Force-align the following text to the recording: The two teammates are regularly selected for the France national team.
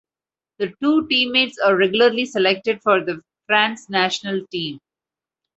The 0.57 0.73
two 0.81 1.07
teammates 1.09 1.59
are 1.59 1.75
regularly 1.75 2.25
selected 2.25 2.81
for 2.81 3.03
the 3.05 3.21
France 3.45 3.87
national 3.87 4.47
team. 4.47 4.79